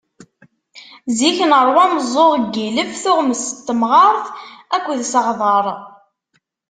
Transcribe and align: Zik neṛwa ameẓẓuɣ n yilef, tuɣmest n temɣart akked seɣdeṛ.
Zik 1.17 1.37
neṛwa 1.51 1.79
ameẓẓuɣ 1.85 2.31
n 2.41 2.43
yilef, 2.53 2.91
tuɣmest 3.03 3.55
n 3.61 3.63
temɣart 3.65 4.25
akked 4.75 4.99
seɣdeṛ. 5.11 5.65